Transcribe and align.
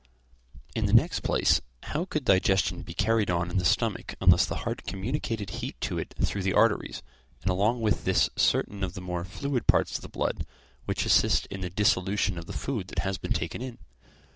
In 0.73 0.87
the 0.87 0.93
next 0.95 1.19
place, 1.19 1.61
how 1.83 2.05
could 2.05 2.25
digestion 2.25 2.81
be 2.81 2.95
carried 2.95 3.29
on 3.29 3.51
in 3.51 3.59
the 3.59 3.63
stomach 3.63 4.15
unless 4.19 4.47
the 4.47 4.55
heart 4.65 4.81
communicated 4.87 5.51
heat 5.61 5.79
to 5.81 5.99
it 5.99 6.15
through 6.19 6.41
the 6.41 6.55
arteries, 6.55 7.03
and 7.43 7.51
along 7.51 7.81
with 7.81 8.03
this 8.03 8.27
certain 8.35 8.83
of 8.83 8.95
the 8.95 8.99
more 9.01 9.23
fluid 9.23 9.67
parts 9.67 9.97
of 9.97 10.01
the 10.01 10.09
blood, 10.09 10.43
which 10.85 11.05
assist 11.05 11.45
in 11.51 11.61
the 11.61 11.69
dissolution 11.69 12.39
of 12.39 12.47
the 12.47 12.51
food 12.51 12.87
that 12.87 12.97
has 13.05 13.19
been 13.19 13.31
taken 13.33 13.61
in? 13.61 13.77